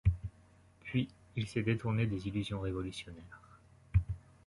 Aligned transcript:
Puis 0.79 1.07
il 1.35 1.45
s’est 1.47 1.61
détourné 1.61 2.07
des 2.07 2.27
illusions 2.27 2.59
révolutionnaires. 2.59 3.39